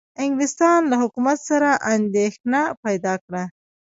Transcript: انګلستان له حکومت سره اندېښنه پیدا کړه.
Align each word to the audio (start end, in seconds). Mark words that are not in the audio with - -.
انګلستان 0.23 0.79
له 0.91 0.95
حکومت 1.01 1.37
سره 1.49 1.69
اندېښنه 1.95 2.61
پیدا 2.83 3.13
کړه. 3.25 3.43